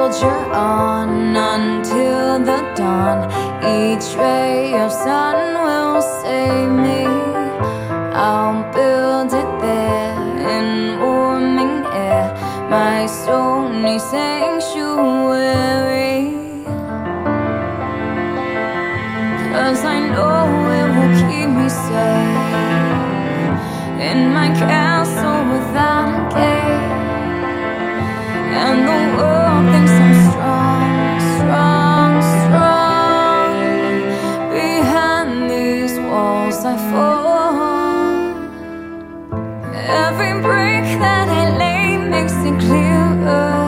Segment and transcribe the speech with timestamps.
[0.00, 3.18] soldier on until the dawn.
[3.78, 7.04] Each ray of sun will save me.
[8.28, 10.16] I'll build it there
[10.56, 10.68] in
[11.00, 12.26] warming air,
[12.70, 15.00] my stony sanctuary.
[19.52, 20.46] Cause I know
[20.78, 22.49] it will keep me safe.
[40.10, 43.62] Every break that I lay makes it clearer.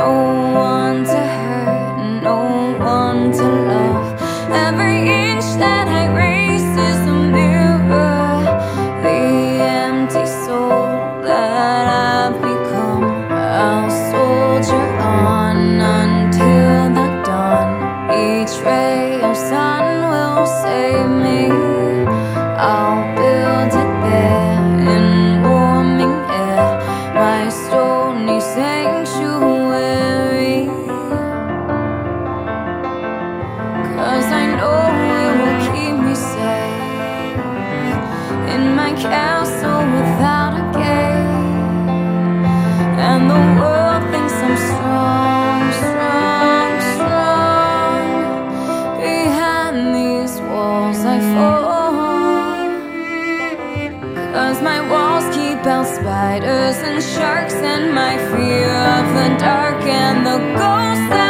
[0.00, 0.10] No
[0.54, 1.04] one
[38.74, 41.88] my castle without a gate.
[43.08, 48.02] And the world thinks I'm strong, strong, strong.
[49.00, 51.58] Behind these walls, I fall.
[54.34, 60.26] Cause my walls keep out spiders and sharks, and my fear of the dark and
[60.26, 61.27] the ghosts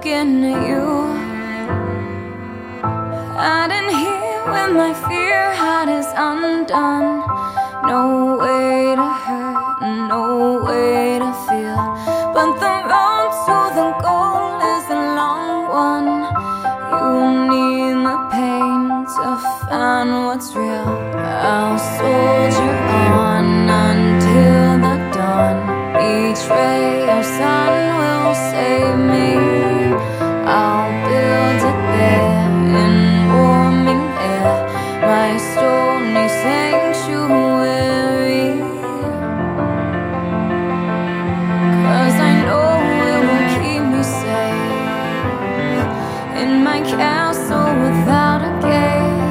[0.00, 0.84] getting at you.
[3.34, 7.26] Hiding here when my fear heart is undone.
[7.86, 11.80] No way to hurt, no way to feel.
[12.34, 15.56] But the road to the goal is a long
[15.88, 16.10] one.
[16.98, 17.10] You
[17.50, 19.28] need the pain to
[19.66, 20.88] find what's real.
[21.50, 22.74] I'll soldier
[23.26, 25.56] on until the dawn.
[26.12, 29.37] Each ray of sun will save me.
[46.38, 49.26] In my castle without a gate.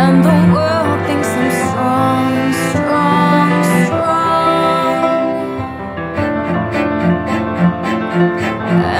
[0.00, 2.32] And the world thinks I'm strong,
[2.70, 3.50] strong,
[3.84, 4.96] strong.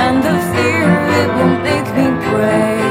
[0.05, 0.89] And the fear
[1.21, 2.82] it will make me brave.